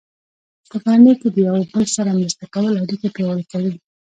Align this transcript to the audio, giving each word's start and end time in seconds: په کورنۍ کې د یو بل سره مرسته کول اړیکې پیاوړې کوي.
په 0.69 0.75
کورنۍ 0.83 1.13
کې 1.21 1.29
د 1.35 1.37
یو 1.47 1.57
بل 1.71 1.85
سره 1.95 2.09
مرسته 2.19 2.45
کول 2.53 2.73
اړیکې 2.83 3.09
پیاوړې 3.15 3.45
کوي. 3.51 3.73